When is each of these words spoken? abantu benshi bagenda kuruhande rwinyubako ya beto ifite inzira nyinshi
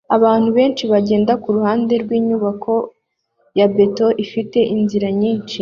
abantu 0.15 0.49
benshi 0.57 0.83
bagenda 0.91 1.33
kuruhande 1.43 1.93
rwinyubako 2.03 2.73
ya 3.59 3.67
beto 3.75 4.07
ifite 4.23 4.59
inzira 4.75 5.07
nyinshi 5.21 5.49